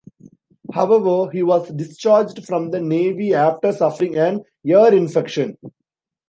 [0.73, 5.59] However he was discharged from the Navy after suffering an ear infection.